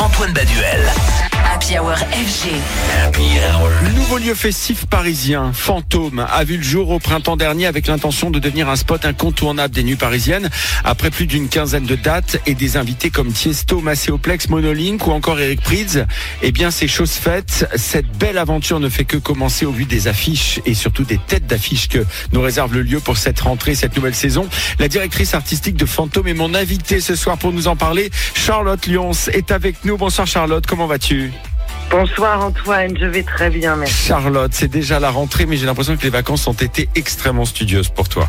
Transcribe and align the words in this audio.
Antoine 0.00 0.32
Baduel. 0.32 1.29
Happy 1.60 1.74
FG. 1.74 2.48
Le 3.84 3.92
nouveau 3.92 4.16
lieu 4.16 4.34
festif 4.34 4.86
parisien, 4.86 5.52
Fantôme, 5.52 6.26
a 6.26 6.42
vu 6.42 6.56
le 6.56 6.62
jour 6.62 6.88
au 6.88 6.98
printemps 6.98 7.36
dernier 7.36 7.66
avec 7.66 7.86
l'intention 7.86 8.30
de 8.30 8.38
devenir 8.38 8.70
un 8.70 8.76
spot 8.76 9.04
incontournable 9.04 9.74
des 9.74 9.82
nuits 9.82 9.96
parisiennes. 9.96 10.48
Après 10.84 11.10
plus 11.10 11.26
d'une 11.26 11.50
quinzaine 11.50 11.84
de 11.84 11.96
dates 11.96 12.40
et 12.46 12.54
des 12.54 12.78
invités 12.78 13.10
comme 13.10 13.30
Tiesto, 13.30 13.82
Macéoplex, 13.82 14.48
Monolink 14.48 15.06
ou 15.06 15.10
encore 15.10 15.38
Eric 15.38 15.60
Prydz, 15.60 16.06
eh 16.40 16.50
bien 16.50 16.70
c'est 16.70 16.88
chose 16.88 17.12
faite. 17.12 17.68
Cette 17.76 18.10
belle 18.16 18.38
aventure 18.38 18.80
ne 18.80 18.88
fait 18.88 19.04
que 19.04 19.18
commencer 19.18 19.66
au 19.66 19.72
vu 19.72 19.84
des 19.84 20.08
affiches 20.08 20.60
et 20.64 20.72
surtout 20.72 21.04
des 21.04 21.18
têtes 21.18 21.46
d'affiches 21.46 21.88
que 21.88 22.06
nous 22.32 22.40
réserve 22.40 22.72
le 22.72 22.82
lieu 22.82 23.00
pour 23.00 23.18
cette 23.18 23.40
rentrée, 23.40 23.74
cette 23.74 23.94
nouvelle 23.96 24.14
saison. 24.14 24.48
La 24.78 24.88
directrice 24.88 25.34
artistique 25.34 25.76
de 25.76 25.84
Fantôme 25.84 26.28
est 26.28 26.34
mon 26.34 26.54
invitée 26.54 27.00
ce 27.00 27.14
soir 27.14 27.36
pour 27.36 27.52
nous 27.52 27.68
en 27.68 27.76
parler. 27.76 28.10
Charlotte 28.34 28.86
Lyons 28.86 29.12
est 29.30 29.50
avec 29.50 29.84
nous. 29.84 29.98
Bonsoir 29.98 30.26
Charlotte, 30.26 30.66
comment 30.66 30.86
vas-tu? 30.86 31.30
Bonsoir 31.90 32.44
Antoine, 32.44 32.96
je 32.96 33.04
vais 33.04 33.24
très 33.24 33.50
bien, 33.50 33.74
merci. 33.74 34.06
Charlotte, 34.06 34.52
c'est 34.54 34.68
déjà 34.68 35.00
la 35.00 35.10
rentrée, 35.10 35.44
mais 35.44 35.56
j'ai 35.56 35.66
l'impression 35.66 35.96
que 35.96 36.02
les 36.04 36.10
vacances 36.10 36.46
ont 36.46 36.52
été 36.52 36.88
extrêmement 36.94 37.44
studieuses 37.44 37.88
pour 37.88 38.08
toi. 38.08 38.28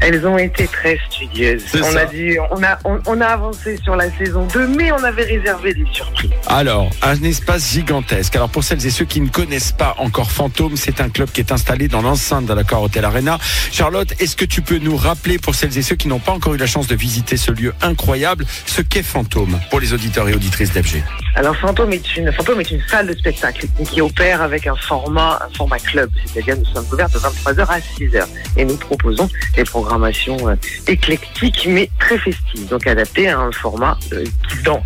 Elles 0.00 0.24
ont 0.24 0.38
été 0.38 0.68
très 0.68 0.96
studieuses. 1.10 1.64
On 1.74 1.82
ça. 1.82 2.00
a, 2.02 2.04
dit, 2.06 2.36
on, 2.52 2.62
a, 2.62 2.78
on, 2.84 3.00
on 3.06 3.20
a 3.20 3.26
avancé 3.26 3.78
sur 3.82 3.96
la 3.96 4.16
saison 4.16 4.46
2, 4.54 4.68
mais 4.68 4.92
on 4.92 5.02
avait 5.02 5.24
réservé 5.24 5.74
des 5.74 5.86
surprises. 5.90 6.30
Alors, 6.46 6.88
un 7.02 7.20
espace 7.24 7.72
gigantesque. 7.72 8.36
Alors 8.36 8.48
pour 8.48 8.62
celles 8.62 8.86
et 8.86 8.90
ceux 8.90 9.06
qui 9.06 9.20
ne 9.20 9.28
connaissent 9.28 9.72
pas 9.72 9.96
encore 9.98 10.30
Fantôme, 10.30 10.76
c'est 10.76 11.00
un 11.00 11.08
club 11.08 11.32
qui 11.32 11.40
est 11.40 11.50
installé 11.50 11.88
dans 11.88 12.02
l'enceinte 12.02 12.46
de 12.46 12.54
la 12.54 12.62
Car 12.62 12.80
Hotel 12.80 13.04
Arena. 13.04 13.38
Charlotte, 13.72 14.14
est-ce 14.20 14.36
que 14.36 14.44
tu 14.44 14.62
peux 14.62 14.78
nous 14.78 14.96
rappeler 14.96 15.38
pour 15.38 15.56
celles 15.56 15.76
et 15.76 15.82
ceux 15.82 15.96
qui 15.96 16.06
n'ont 16.06 16.20
pas 16.20 16.32
encore 16.32 16.54
eu 16.54 16.58
la 16.58 16.68
chance 16.68 16.86
de 16.86 16.94
visiter 16.94 17.36
ce 17.36 17.50
lieu 17.50 17.74
incroyable, 17.82 18.46
ce 18.66 18.82
qu'est 18.82 19.02
Fantôme 19.02 19.58
pour 19.68 19.80
les 19.80 19.92
auditeurs 19.92 20.28
et 20.28 20.34
auditrices 20.34 20.72
d'FG 20.72 21.02
Alors 21.36 21.56
Fantôme 21.56 21.92
est 21.92 22.16
une, 22.16 22.32
Fantôme 22.32 22.60
est 22.60 22.70
une 22.70 22.82
salle 22.88 23.06
de 23.06 23.12
spectacle 23.12 23.66
qui 23.88 24.00
opère 24.00 24.42
avec 24.42 24.66
un 24.66 24.74
format, 24.74 25.40
un 25.46 25.56
format 25.56 25.78
club, 25.78 26.10
c'est-à-dire 26.26 26.56
nous 26.56 26.64
sommes 26.66 26.86
ouverts 26.92 27.08
de 27.10 27.18
23h 27.18 27.66
à 27.68 27.78
6h 27.78 28.26
et 28.56 28.64
nous 28.64 28.76
proposons 28.76 29.28
des 29.54 29.64
programmations 29.64 30.48
euh, 30.48 30.56
éclectiques 30.88 31.66
mais 31.68 31.88
très 31.98 32.18
festives, 32.18 32.68
donc 32.68 32.86
adaptées 32.86 33.28
à 33.28 33.38
un 33.38 33.52
format 33.52 33.96
euh, 34.12 34.24
qui 34.48 34.62
danse, 34.64 34.82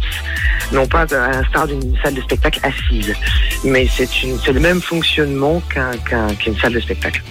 non 0.72 0.86
pas 0.86 1.02
à 1.02 1.30
l'instar 1.30 1.66
d'une 1.66 1.96
salle 2.02 2.14
de 2.14 2.20
spectacle 2.20 2.60
assise, 2.62 3.14
mais 3.64 3.88
c'est 3.96 4.08
le 4.52 4.60
même 4.60 4.80
fonctionnement 4.80 5.60
qu'un, 5.72 5.92
qu'un- 6.08 6.34
qu'une 6.34 6.56
salle 6.58 6.74
de 6.74 6.80
spectacle. 6.80 7.22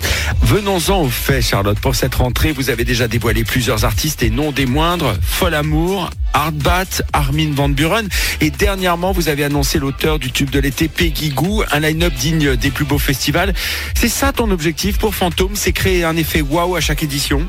Venons-en 0.42 1.02
au 1.02 1.10
fait, 1.10 1.42
Charlotte. 1.42 1.80
Pour 1.80 1.96
cette 1.96 2.16
rentrée, 2.16 2.52
vous 2.52 2.70
avez 2.70 2.84
déjà 2.84 3.08
dévoilé 3.08 3.44
plusieurs 3.44 3.86
artistes 3.86 4.24
et 4.24 4.30
non 4.30 4.52
des 4.52 4.66
moindres. 4.66 5.14
Fol 5.22 5.54
Amour, 5.54 6.10
Hardbat, 6.34 7.04
Armin 7.14 7.52
Van 7.54 7.70
Buren. 7.70 8.08
Et 8.42 8.50
dernièrement, 8.50 9.12
vous 9.12 9.30
avez 9.30 9.44
annoncé 9.44 9.80
l'auteur 9.80 10.20
du 10.20 10.32
tube 10.32 10.50
de 10.50 10.60
l'été, 10.60 10.88
Peggy 10.88 11.30
Goo, 11.30 11.64
un 11.72 11.80
line-up 11.80 12.14
digne 12.14 12.56
des 12.56 12.72
plus 12.72 12.86
beaux 12.86 12.98
festivals. 12.98 13.54
C'est 13.96 14.10
ça 14.10 14.32
ton 14.32 14.50
objectif 14.52 14.98
pour 14.98 15.14
Fantôme, 15.16 15.56
c'est 15.56 15.72
créer 15.72 16.04
un 16.04 16.18
effet 16.18 16.42
waouh 16.42 16.76
à 16.76 16.82
chaque 16.82 17.04
édition? 17.04 17.42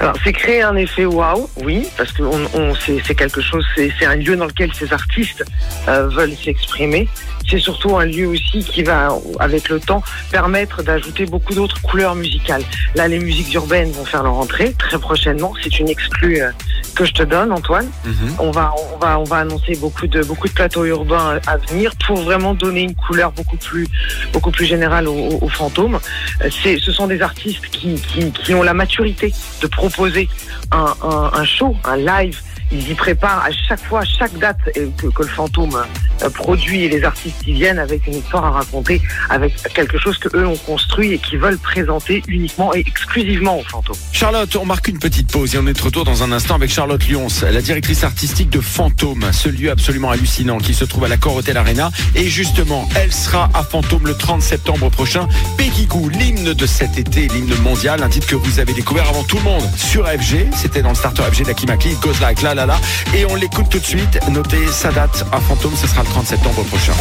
Alors, 0.00 0.14
c'est 0.24 0.32
créer 0.32 0.62
un 0.62 0.76
effet 0.76 1.04
waouh, 1.06 1.48
oui, 1.64 1.86
parce 1.96 2.12
que 2.12 2.22
on, 2.22 2.40
on- 2.54 2.74
c'est, 2.74 3.14
quelque 3.14 3.40
chose, 3.40 3.64
c'est, 3.74 3.90
c'est 3.98 4.06
un 4.06 4.16
lieu 4.16 4.36
dans 4.36 4.46
lequel 4.46 4.70
ces 4.78 4.92
artistes 4.92 5.44
euh, 5.88 6.08
veulent 6.08 6.36
s'exprimer. 6.36 7.08
C'est 7.48 7.58
surtout 7.60 7.96
un 7.96 8.04
lieu 8.04 8.15
aussi 8.24 8.64
qui 8.64 8.82
va, 8.82 9.10
avec 9.40 9.68
le 9.68 9.80
temps, 9.80 10.02
permettre 10.30 10.82
d'ajouter 10.82 11.26
beaucoup 11.26 11.52
d'autres 11.54 11.82
couleurs 11.82 12.14
musicales. 12.14 12.62
Là, 12.94 13.08
les 13.08 13.18
musiques 13.18 13.52
urbaines 13.52 13.90
vont 13.90 14.04
faire 14.06 14.22
leur 14.22 14.34
entrée 14.34 14.72
très 14.78 14.98
prochainement. 14.98 15.52
C'est 15.62 15.78
une 15.80 15.88
exclue 15.88 16.40
euh, 16.40 16.50
que 16.94 17.04
je 17.04 17.12
te 17.12 17.22
donne, 17.22 17.52
Antoine. 17.52 17.90
On 18.38 18.50
va, 18.50 18.72
on 18.94 18.98
va, 18.98 19.18
on 19.18 19.24
va 19.24 19.36
annoncer 19.38 19.76
beaucoup 19.76 20.06
de, 20.06 20.22
beaucoup 20.22 20.48
de 20.48 20.54
plateaux 20.54 20.84
urbains 20.84 21.40
à 21.46 21.56
venir 21.58 21.92
pour 22.06 22.16
vraiment 22.22 22.54
donner 22.54 22.82
une 22.82 22.94
couleur 22.94 23.32
beaucoup 23.32 23.58
plus, 23.58 23.86
beaucoup 24.32 24.50
plus 24.50 24.64
générale 24.64 25.08
aux, 25.08 25.38
aux 25.42 25.48
fantômes. 25.48 25.98
Euh, 26.42 26.48
C'est, 26.62 26.78
ce 26.78 26.92
sont 26.92 27.06
des 27.06 27.20
artistes 27.20 27.66
qui, 27.66 27.96
qui, 27.96 28.30
qui 28.30 28.54
ont 28.54 28.62
la 28.62 28.74
maturité 28.74 29.34
de 29.60 29.66
proposer 29.66 30.28
un, 30.70 30.94
un, 31.02 31.30
un 31.34 31.44
show, 31.44 31.76
un 31.84 31.96
live. 31.96 32.40
Ils 32.72 32.90
y 32.90 32.94
préparent 32.94 33.44
à 33.44 33.52
chaque 33.52 33.84
fois, 33.84 34.00
à 34.00 34.04
chaque 34.04 34.36
date 34.38 34.58
euh, 34.76 34.88
que, 34.96 35.06
que 35.06 35.22
le 35.22 35.28
fantôme 35.28 35.74
euh, 35.74 35.84
produit 36.34 36.84
et 36.84 36.88
les 36.88 37.04
artistes 37.04 37.36
qui 37.44 37.52
viennent 37.52 37.78
avec 37.78 38.06
une 38.06 38.14
histoire 38.14 38.44
à 38.44 38.50
raconter, 38.50 39.00
avec 39.30 39.54
quelque 39.74 39.98
chose 39.98 40.18
que 40.18 40.34
eux 40.36 40.46
ont 40.46 40.56
construit 40.56 41.12
et 41.12 41.18
qui 41.18 41.36
veulent 41.36 41.58
présenter 41.58 42.22
uniquement 42.28 42.74
et 42.74 42.80
exclusivement 42.80 43.58
aux 43.58 43.64
fantômes. 43.64 43.96
Charlotte, 44.12 44.54
on 44.56 44.64
marque 44.64 44.88
une 44.88 44.98
petite 44.98 45.30
pause 45.30 45.54
et 45.54 45.58
on 45.58 45.66
est 45.66 45.72
de 45.72 45.82
retour 45.82 46.04
dans 46.04 46.22
un 46.22 46.32
instant 46.32 46.54
avec 46.54 46.70
Charlotte 46.70 47.06
Lyons, 47.08 47.28
la 47.50 47.60
directrice 47.60 48.04
artistique 48.04 48.50
de 48.50 48.60
Fantôme, 48.60 49.30
ce 49.32 49.48
lieu 49.48 49.70
absolument 49.70 50.10
hallucinant 50.10 50.58
qui 50.58 50.74
se 50.74 50.84
trouve 50.84 51.04
à 51.04 51.08
la 51.08 51.16
Cor 51.16 51.36
Hotel 51.36 51.56
Arena. 51.56 51.90
Et 52.14 52.28
justement, 52.28 52.88
elle 52.96 53.12
sera 53.12 53.50
à 53.54 53.62
Fantôme 53.62 54.06
le 54.06 54.14
30 54.14 54.42
septembre 54.42 54.90
prochain. 54.90 55.28
Peggy 55.56 55.86
Goo, 55.86 56.08
l'hymne 56.08 56.54
de 56.54 56.66
cet 56.66 56.98
été, 56.98 57.28
l'hymne 57.28 57.54
mondial, 57.62 58.02
un 58.02 58.08
titre 58.08 58.26
que 58.26 58.36
vous 58.36 58.58
avez 58.58 58.72
découvert 58.72 59.08
avant 59.08 59.24
tout 59.24 59.36
le 59.36 59.42
monde 59.42 59.64
sur 59.76 60.06
FG. 60.06 60.48
C'était 60.54 60.82
dans 60.82 60.90
le 60.90 60.94
starter 60.94 61.22
FG 61.22 61.44
d'Akimakli, 61.44 61.92
It 61.92 62.00
Goes 62.00 62.20
Like 62.20 62.42
La 62.42 62.54
La 62.54 62.66
La. 62.66 62.80
Et 63.14 63.24
on 63.26 63.34
l'écoute 63.34 63.68
tout 63.70 63.78
de 63.78 63.84
suite. 63.84 64.18
Notez 64.30 64.66
sa 64.70 64.92
date 64.92 65.24
à 65.32 65.40
Fantôme, 65.40 65.74
ce 65.76 65.86
sera 65.86 66.04
le 66.06 66.12
30 66.12 66.26
septembre 66.26 66.64
prochain. 66.64 66.92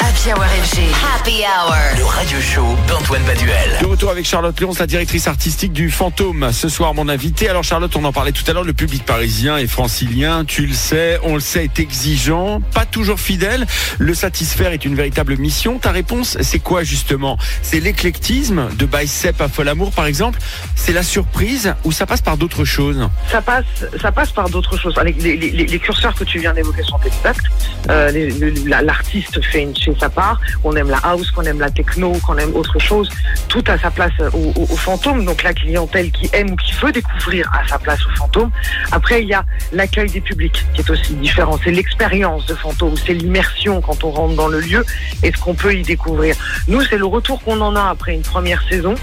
Happy 0.00 0.32
Hour 0.32 0.44
FG. 0.44 0.78
Happy 1.14 1.42
Hour. 1.42 1.74
Le 1.98 2.04
radio 2.04 2.40
show 2.40 2.76
d'Antoine 2.88 3.22
Baduel. 3.24 3.78
De 3.80 3.86
retour 3.86 4.10
avec 4.10 4.24
Charlotte 4.26 4.58
Lyons, 4.60 4.72
la 4.78 4.86
directrice 4.86 5.26
artistique 5.28 5.72
du 5.72 5.90
Fantôme. 5.90 6.50
Ce 6.52 6.68
soir, 6.68 6.94
mon 6.94 7.08
invité. 7.08 7.48
Alors 7.48 7.64
Charlotte, 7.64 7.94
on 7.96 8.04
en 8.04 8.12
parlait 8.12 8.32
tout 8.32 8.44
à 8.48 8.52
l'heure, 8.52 8.64
le 8.64 8.72
public 8.72 9.04
parisien 9.04 9.56
et 9.58 9.66
francilien, 9.66 10.44
tu 10.44 10.66
le 10.66 10.74
sais, 10.74 11.18
on 11.22 11.34
le 11.34 11.40
sait, 11.40 11.64
est 11.64 11.78
exigeant, 11.80 12.60
pas 12.74 12.86
toujours 12.86 13.20
fidèle. 13.20 13.66
Le 13.98 14.14
satisfaire 14.14 14.72
est 14.72 14.84
une 14.84 14.94
véritable 14.94 15.36
mission. 15.36 15.78
Ta 15.78 15.90
réponse, 15.90 16.36
c'est 16.40 16.58
quoi 16.60 16.82
justement? 16.82 17.38
C'est 17.62 17.80
l'éclectisme 17.80 18.68
de 18.76 18.86
Bicep 18.86 19.40
à 19.40 19.48
Fol 19.48 19.68
Amour, 19.68 19.92
par 19.92 20.06
exemple? 20.06 20.38
C'est 20.74 20.92
la 20.92 21.02
surprise 21.02 21.74
ou 21.84 21.92
ça 21.92 22.06
passe 22.06 22.22
par 22.22 22.36
d'autres 22.36 22.64
choses? 22.64 23.08
Ça 23.30 23.42
passe, 23.42 23.64
ça 24.00 24.12
passe 24.12 24.30
par 24.32 24.48
d'autres 24.50 24.76
choses. 24.78 24.94
Les, 25.04 25.12
les- 25.12 25.36
les- 25.50 25.66
les 25.66 25.78
curseurs 25.78 26.14
que 26.14 26.24
tu 26.24 26.38
viens 26.38 26.52
d'évoquer 26.54 26.82
sont 26.82 26.98
exacts. 27.04 27.46
Euh, 27.90 28.10
les- 28.10 28.30
L'artiste 28.66 29.42
fait 29.42 29.62
une 29.62 29.74
sa 29.98 30.08
part. 30.08 30.40
On 30.64 30.74
aime 30.76 30.90
la 30.90 30.98
house, 30.98 31.30
qu'on 31.30 31.42
aime 31.42 31.60
la 31.60 31.70
techno, 31.70 32.12
qu'on 32.26 32.36
aime 32.38 32.54
autre 32.54 32.78
chose. 32.78 33.08
Tout 33.48 33.62
a 33.68 33.78
sa 33.78 33.90
place 33.90 34.12
au, 34.32 34.66
fantôme. 34.76 35.24
Donc 35.24 35.42
la 35.42 35.52
clientèle 35.52 36.10
qui 36.10 36.28
aime 36.32 36.50
ou 36.50 36.56
qui 36.56 36.72
veut 36.74 36.92
découvrir 36.92 37.50
a 37.54 37.66
sa 37.68 37.78
place 37.78 38.00
au 38.06 38.16
fantôme. 38.16 38.50
Après, 38.92 39.22
il 39.22 39.28
y 39.28 39.34
a 39.34 39.44
l'accueil 39.72 40.10
des 40.10 40.20
publics 40.20 40.64
qui 40.74 40.80
est 40.80 40.90
aussi 40.90 41.14
différent. 41.14 41.58
C'est 41.62 41.70
l'expérience 41.70 42.46
de 42.46 42.54
fantôme, 42.54 42.94
c'est 42.96 43.14
l'immersion 43.14 43.80
quand 43.80 44.04
on 44.04 44.10
rentre 44.10 44.34
dans 44.34 44.48
le 44.48 44.60
lieu 44.60 44.84
et 45.22 45.32
ce 45.32 45.38
qu'on 45.38 45.54
peut 45.54 45.74
y 45.74 45.82
découvrir. 45.82 46.36
Nous, 46.68 46.82
c'est 46.82 46.98
le 46.98 47.06
retour 47.06 47.42
qu'on 47.42 47.60
en 47.60 47.76
a 47.76 47.90
après 47.90 48.14
une 48.14 48.22
première 48.22 48.62
saison. 48.68 48.94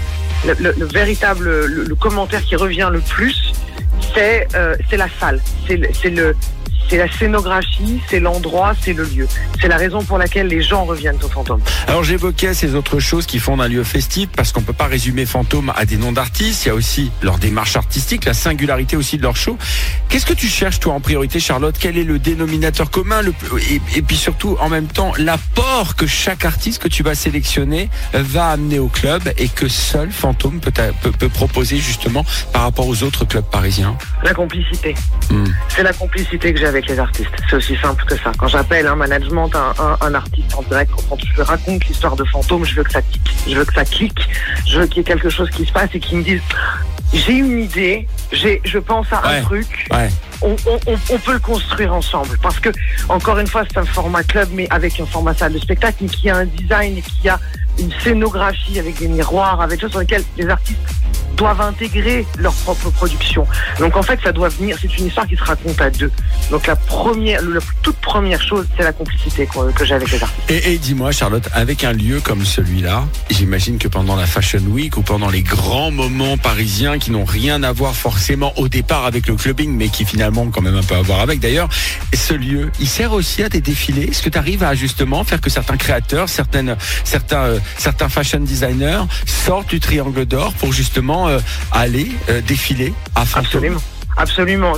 Le, 0.46 0.54
le- 0.60 0.74
le 0.76 0.86
véritable, 0.86 1.48
le, 1.66 1.94
commentaire 1.94 2.42
qui 2.42 2.56
revient 2.56 2.90
le 2.92 3.00
plus, 3.00 3.52
c'est 4.14 4.46
euh, 4.54 4.74
la 4.92 5.08
salle, 5.20 5.40
c'est 5.66 5.76
le, 6.10 6.36
c'est 6.88 6.98
la 6.98 7.10
scénographie, 7.10 8.00
c'est 8.08 8.20
l'endroit, 8.20 8.72
c'est 8.80 8.92
le 8.92 9.04
lieu. 9.04 9.26
C'est 9.60 9.68
la 9.68 9.76
raison 9.76 10.02
pour 10.04 10.18
laquelle 10.18 10.46
les 10.46 10.62
gens 10.62 10.84
reviennent 10.84 11.18
au 11.22 11.28
fantôme. 11.28 11.60
Alors 11.86 12.04
j'évoquais 12.04 12.54
ces 12.54 12.74
autres 12.74 13.00
choses 13.00 13.26
qui 13.26 13.38
font 13.38 13.56
d'un 13.56 13.68
lieu 13.68 13.84
festif 13.84 14.28
parce 14.36 14.52
qu'on 14.52 14.62
peut 14.62 14.72
pas 14.72 14.86
résumer 14.86 15.26
Fantôme 15.26 15.72
à 15.76 15.84
des 15.84 15.96
noms 15.96 16.12
d'artistes. 16.12 16.64
Il 16.64 16.68
y 16.68 16.70
a 16.70 16.74
aussi 16.74 17.10
leur 17.22 17.38
démarche 17.38 17.76
artistique, 17.76 18.24
la 18.24 18.34
singularité 18.34 18.96
aussi 18.96 19.16
de 19.16 19.22
leur 19.22 19.36
show. 19.36 19.56
Qu'est-ce 20.08 20.26
que 20.26 20.34
tu 20.34 20.46
cherches 20.46 20.80
toi 20.80 20.94
en 20.94 21.00
priorité, 21.00 21.40
Charlotte? 21.40 21.74
Quel 21.78 21.98
est 21.98 22.04
le 22.04 22.18
dénominateur 22.18 22.90
commun 22.90 23.22
le, 23.22 23.32
et, 23.70 23.80
et 23.96 24.02
puis 24.02 24.16
surtout 24.16 24.56
en 24.60 24.68
même 24.68 24.86
temps 24.86 25.12
l'apport 25.18 25.96
que 25.96 26.06
chaque 26.06 26.44
artiste 26.44 26.82
que 26.82 26.88
tu 26.88 27.02
vas 27.02 27.14
sélectionner 27.14 27.88
va 28.12 28.48
amener 28.48 28.78
au 28.78 28.88
club 28.88 29.22
et 29.38 29.48
que 29.48 29.68
seul 29.68 30.10
Fantôme 30.10 30.60
peut, 30.60 30.72
peut, 31.02 31.12
peut 31.12 31.28
proposer 31.28 31.78
justement 31.78 32.24
par 32.52 32.62
rapport 32.62 32.86
aux 32.86 33.02
autres 33.02 33.24
clubs 33.24 33.44
parisiens? 33.44 33.96
La 34.22 34.34
complicité. 34.34 34.94
Hmm. 35.30 35.46
C'est 35.68 35.82
la 35.82 35.92
complicité 35.92 36.52
que 36.52 36.60
j'ai 36.60 36.66
avec 36.74 36.88
les 36.88 36.98
artistes. 36.98 37.30
C'est 37.48 37.56
aussi 37.56 37.76
simple 37.76 38.04
que 38.04 38.16
ça. 38.16 38.32
Quand 38.36 38.48
j'appelle 38.48 38.86
un 38.86 38.96
management, 38.96 39.50
un, 39.54 39.72
un, 39.82 39.96
un 40.00 40.14
artiste 40.14 40.54
en 40.56 40.62
direct, 40.62 40.90
quand 41.08 41.16
je 41.36 41.42
raconte 41.42 41.84
l'histoire 41.86 42.16
de 42.16 42.24
fantôme, 42.24 42.64
je 42.64 42.74
veux 42.74 42.82
que 42.84 42.90
ça 42.92 43.02
clique. 43.02 43.30
Je 43.48 43.54
veux 43.56 43.64
que 43.64 43.74
ça 43.74 43.84
clique. 43.84 44.28
Je 44.66 44.80
veux 44.80 44.86
qu'il 44.86 44.98
y 44.98 45.00
ait 45.00 45.04
quelque 45.04 45.30
chose 45.30 45.48
qui 45.50 45.64
se 45.64 45.72
passe 45.72 45.90
et 45.94 46.00
qu'ils 46.00 46.18
me 46.18 46.22
disent 46.24 46.42
j'ai 47.12 47.34
une 47.34 47.60
idée, 47.60 48.08
j'ai, 48.32 48.60
je 48.64 48.78
pense 48.78 49.06
à 49.12 49.20
Ouais. 49.24 49.36
un 49.38 49.42
truc, 49.42 49.86
Ouais. 49.92 50.08
on, 50.42 50.56
on, 50.66 50.78
on, 50.88 50.96
on 51.10 51.18
peut 51.18 51.32
le 51.34 51.38
construire 51.38 51.94
ensemble. 51.94 52.36
Parce 52.42 52.58
que, 52.58 52.70
encore 53.08 53.38
une 53.38 53.46
fois, 53.46 53.62
c'est 53.70 53.78
un 53.78 53.84
format 53.84 54.24
club, 54.24 54.48
mais 54.52 54.66
avec 54.70 54.98
un 54.98 55.06
format 55.06 55.32
salle 55.34 55.52
de 55.52 55.58
spectacle, 55.60 55.98
mais 56.00 56.08
qui 56.08 56.28
a 56.28 56.36
un 56.38 56.44
design 56.46 56.98
et 56.98 57.02
qui 57.02 57.28
a 57.28 57.38
une 57.78 57.92
scénographie 58.02 58.80
avec 58.80 58.98
des 58.98 59.06
miroirs, 59.06 59.60
avec 59.60 59.76
des 59.78 59.82
choses 59.82 59.92
sur 59.92 60.00
lesquelles 60.00 60.24
les 60.36 60.48
artistes 60.48 60.78
doivent 61.36 61.60
intégrer 61.60 62.26
leur 62.38 62.52
propre 62.52 62.90
production. 62.90 63.46
Donc 63.78 63.96
en 63.96 64.02
fait, 64.02 64.18
ça 64.22 64.32
doit 64.32 64.48
venir. 64.48 64.76
C'est 64.80 64.96
une 64.98 65.06
histoire 65.06 65.26
qui 65.26 65.36
se 65.36 65.44
raconte 65.44 65.80
à 65.80 65.90
deux. 65.90 66.10
Donc 66.50 66.66
la 66.66 66.76
première, 66.76 67.42
la 67.42 67.60
toute 67.82 67.96
première 67.96 68.42
chose, 68.42 68.66
c'est 68.76 68.84
la 68.84 68.92
complicité 68.92 69.48
que, 69.74 69.84
j'ai 69.84 69.94
avec 69.94 70.10
les 70.10 70.22
artistes. 70.22 70.50
Et, 70.50 70.74
et 70.74 70.78
dis-moi, 70.78 71.12
Charlotte, 71.12 71.48
avec 71.52 71.84
un 71.84 71.92
lieu 71.92 72.20
comme 72.20 72.44
celui-là, 72.44 73.04
j'imagine 73.30 73.78
que 73.78 73.88
pendant 73.88 74.16
la 74.16 74.26
Fashion 74.26 74.62
Week 74.68 74.96
ou 74.96 75.02
pendant 75.02 75.28
les 75.28 75.42
grands 75.42 75.90
moments 75.90 76.36
parisiens 76.36 76.98
qui 76.98 77.10
n'ont 77.10 77.24
rien 77.24 77.62
à 77.62 77.72
voir 77.72 77.94
forcément 77.94 78.52
au 78.56 78.68
départ 78.68 79.04
avec 79.04 79.26
le 79.26 79.34
clubbing, 79.34 79.70
mais 79.76 79.88
qui 79.88 80.04
finalement 80.04 80.42
ont 80.42 80.50
quand 80.50 80.62
même 80.62 80.76
un 80.76 80.82
peu 80.82 80.94
à 80.94 81.02
voir 81.02 81.20
avec. 81.20 81.40
D'ailleurs, 81.40 81.68
ce 82.14 82.34
lieu, 82.34 82.70
il 82.80 82.88
sert 82.88 83.12
aussi 83.12 83.42
à 83.42 83.48
des 83.48 83.60
défilés? 83.60 84.04
Est-ce 84.04 84.22
que 84.22 84.30
tu 84.30 84.38
arrives 84.38 84.62
à 84.62 84.74
justement 84.74 85.24
faire 85.24 85.40
que 85.40 85.50
certains 85.50 85.76
créateurs, 85.76 86.28
certaines, 86.28 86.76
certains, 87.04 87.44
euh, 87.44 87.58
certains 87.76 88.08
fashion 88.08 88.40
designers 88.40 89.02
sortent 89.26 89.70
du 89.70 89.80
triangle 89.80 90.24
d'or 90.26 90.52
pour 90.54 90.72
justement 90.72 91.23
euh, 91.28 91.38
aller 91.72 92.10
euh, 92.28 92.40
défiler 92.40 92.92
à 93.14 93.24
Fantôme 93.24 93.44
Absolument. 93.44 93.80
Absolument. 94.16 94.74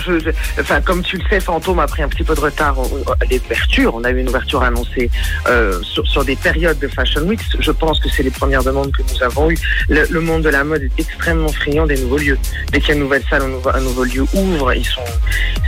Enfin, 0.58 0.80
comme 0.80 1.02
tu 1.02 1.18
le 1.18 1.24
sais, 1.28 1.40
Fantôme 1.40 1.78
a 1.78 1.86
pris 1.86 2.02
un 2.02 2.08
petit 2.08 2.24
peu 2.24 2.34
de 2.34 2.40
retard 2.40 2.76
à 2.78 3.24
l'ouverture. 3.30 3.94
On 3.94 4.04
a 4.04 4.10
eu 4.10 4.20
une 4.20 4.28
ouverture 4.28 4.62
annoncée 4.62 5.10
euh, 5.46 5.78
sur, 5.82 6.24
des 6.24 6.36
périodes 6.36 6.78
de 6.78 6.88
Fashion 6.88 7.22
Week. 7.22 7.40
Je 7.58 7.70
pense 7.70 8.00
que 8.00 8.08
c'est 8.08 8.22
les 8.22 8.30
premières 8.30 8.64
demandes 8.64 8.92
que 8.92 9.02
nous 9.02 9.22
avons 9.22 9.50
eues. 9.50 9.58
Le, 9.90 10.20
monde 10.20 10.42
de 10.42 10.48
la 10.48 10.64
mode 10.64 10.84
est 10.84 11.00
extrêmement 11.00 11.48
friand 11.48 11.86
des 11.86 11.98
nouveaux 11.98 12.16
lieux. 12.16 12.38
Dès 12.72 12.80
qu'il 12.80 12.88
y 12.88 12.92
a 12.92 12.94
une 12.94 13.02
nouvelle 13.02 13.24
salle, 13.28 13.42
un 13.42 13.80
nouveau, 13.80 14.04
lieu 14.04 14.24
ouvre, 14.32 14.72
ils 14.72 14.86
sont, 14.86 15.02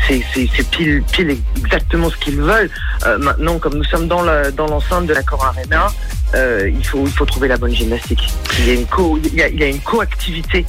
c'est, 0.06 0.22
pile, 0.70 1.02
pile 1.12 1.36
exactement 1.58 2.08
ce 2.08 2.16
qu'ils 2.16 2.40
veulent. 2.40 2.70
Maintenant, 3.18 3.58
comme 3.58 3.74
nous 3.74 3.84
sommes 3.84 4.08
dans, 4.08 4.22
le, 4.22 4.50
dans 4.50 4.66
l'enceinte 4.66 5.06
de 5.06 5.12
la 5.12 5.22
Cor 5.22 5.44
Arena, 5.44 5.88
euh, 6.34 6.68
il 6.68 6.84
faut, 6.84 7.06
il 7.06 7.12
faut 7.12 7.24
trouver 7.24 7.48
la 7.48 7.56
bonne 7.56 7.74
gymnastique. 7.74 8.28
Il 8.58 8.66
y 8.66 8.70
a 8.70 8.74
une 8.74 8.86
co, 8.86 9.18
il 9.22 9.34
y 9.34 9.42
a, 9.42 9.48
il 9.48 9.58
y 9.58 9.62
a 9.62 9.68
une 9.68 9.80
coactivité 9.80 10.64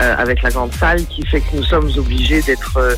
euh, 0.00 0.14
avec 0.16 0.42
la 0.42 0.50
grande 0.50 0.72
salle 0.74 1.04
qui 1.06 1.24
fait 1.26 1.40
que 1.40 1.56
nous 1.56 1.62
sommes 1.62 1.90
obligés 1.96 2.42
d'être 2.42 2.76
euh, 2.76 2.94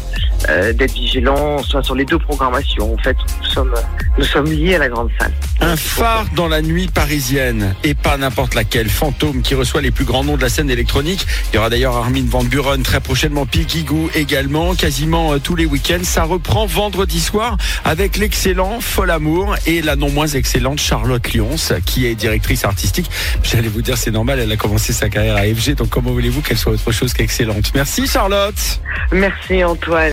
euh, 0.49 0.73
d'être 0.73 0.95
vigilants 0.95 1.63
soit 1.63 1.83
sur 1.83 1.95
les 1.95 2.05
deux 2.05 2.19
programmations. 2.19 2.95
En 2.95 2.99
fait, 2.99 3.17
nous 3.43 3.49
sommes 3.49 3.75
nous 4.19 4.25
sommes 4.25 4.51
liés 4.51 4.77
à 4.77 4.79
la 4.79 4.89
grande 4.89 5.11
salle. 5.19 5.33
Un 5.61 5.77
phare 5.77 6.27
dans 6.35 6.49
la 6.49 6.63
nuit 6.63 6.89
parisienne 6.89 7.75
et 7.85 7.95
pas 7.95 8.17
n'importe 8.17 8.55
laquelle. 8.55 8.89
Fantôme 8.89 9.43
qui 9.43 9.55
reçoit 9.55 9.81
les 9.81 9.91
plus 9.91 10.05
grands 10.05 10.25
noms 10.25 10.37
de 10.37 10.43
la 10.43 10.49
scène 10.49 10.71
électronique. 10.71 11.27
Il 11.53 11.57
y 11.57 11.59
aura 11.59 11.71
d'ailleurs 11.71 11.97
Armin 11.97 12.25
Van 12.27 12.45
Buren 12.45 12.83
très 12.83 13.01
prochainement, 13.01 13.47
Piggy 13.47 13.85
Goo 13.85 14.11
également, 14.15 14.75
quasiment 14.75 15.33
euh, 15.33 15.39
tous 15.39 15.57
les 15.57 15.67
week-ends. 15.67 16.03
Ça 16.03 16.25
reprend 16.25 16.67
vendredi 16.67 17.21
soir 17.21 17.57
avec 17.85 18.17
l'excellent 18.17 18.81
Fol 18.81 19.11
Amour 19.11 19.57
et 19.67 19.83
la 19.83 19.97
non 19.97 20.11
moins 20.11 20.27
excellente 20.27 20.79
Charlotte 20.79 21.33
Lyons 21.35 21.57
qui 21.85 22.07
est 22.07 22.15
directrice 22.15 22.65
artistique. 22.65 23.11
J'allais 23.43 23.69
vous 23.69 23.83
dire 23.83 23.97
c'est 23.97 24.11
normal, 24.11 24.41
elle 24.41 24.53
a 24.53 24.57
commencé 24.57 24.93
sa 24.93 25.09
carrière 25.09 25.37
à 25.37 25.43
FG, 25.43 25.75
donc 25.75 25.91
comment 25.91 26.11
voulez-vous 26.11 26.43
qu'elle 26.43 26.59
soit 26.59 26.73
autre 26.73 26.93
chose 26.93 27.13
qu'excellente? 27.13 27.73
Merci 27.75 28.07
Charlotte. 28.07 28.81
Merci 29.13 29.65
Antoine. 29.65 30.05